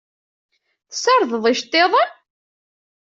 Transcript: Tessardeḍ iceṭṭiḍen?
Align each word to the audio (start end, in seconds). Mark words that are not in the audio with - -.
Tessardeḍ 0.89 1.43
iceṭṭiḍen? 1.51 2.09